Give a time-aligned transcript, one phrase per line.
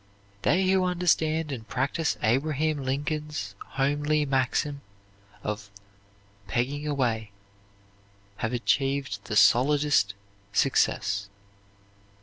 [0.41, 4.81] They who understand and practise Abraham Lincoln's homely maxim
[5.43, 5.69] of
[6.47, 7.29] 'pegging away'
[8.37, 10.15] have achieved the solidest
[10.53, 11.29] success."